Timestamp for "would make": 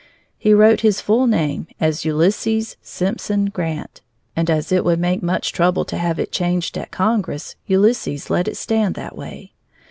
4.83-5.21